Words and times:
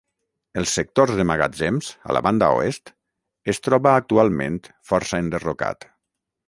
Els 0.61 0.71
sectors 0.77 1.11
de 1.19 1.25
magatzems, 1.31 1.91
a 2.09 2.17
la 2.17 2.23
banda 2.29 2.49
oest, 2.63 2.95
es 3.55 3.63
troba 3.69 3.95
actualment 4.03 4.61
força 4.93 5.23
enderrocat. 5.27 5.93